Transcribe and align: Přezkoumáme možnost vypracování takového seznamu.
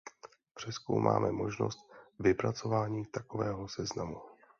Přezkoumáme 0.53 1.31
možnost 1.31 1.91
vypracování 2.19 3.05
takového 3.05 3.69
seznamu. 3.69 4.21